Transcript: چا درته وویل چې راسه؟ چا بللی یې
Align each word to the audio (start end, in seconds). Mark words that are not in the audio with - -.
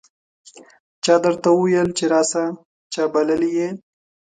چا 1.03 1.15
درته 1.23 1.47
وویل 1.53 1.89
چې 1.97 2.05
راسه؟ 2.13 2.43
چا 2.93 3.03
بللی 3.13 3.51
یې 3.57 3.69